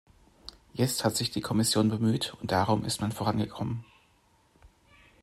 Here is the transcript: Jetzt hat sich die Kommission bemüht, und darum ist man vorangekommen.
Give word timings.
Jetzt 0.73 1.03
hat 1.05 1.15
sich 1.15 1.29
die 1.29 1.41
Kommission 1.41 1.89
bemüht, 1.89 2.33
und 2.41 2.51
darum 2.51 2.85
ist 2.85 3.01
man 3.01 3.11
vorangekommen. 3.11 3.85